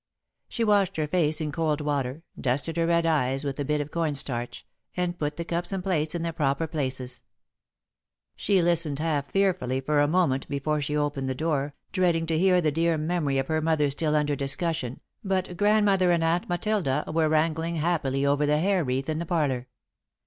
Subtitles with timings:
[0.49, 3.91] She washed her face in cold water, dusted her red eyes with a bit of
[3.91, 4.65] corn starch,
[4.97, 7.21] and put the cups and plates in their proper places.
[8.35, 11.75] [Sidenote: Toiling Cheerfully] She listened half fearfully for a moment before she opened the door,
[11.91, 16.23] dreading to hear the dear memory of her mother still under discussion, but Grandmother and
[16.23, 19.67] Aunt Matilda were wrangling happily over the hair wreath in the parlour.